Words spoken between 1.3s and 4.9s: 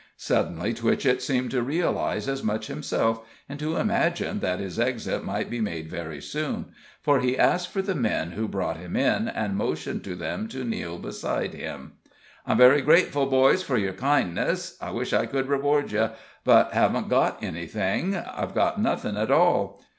to realize as much himself, and to imagine that his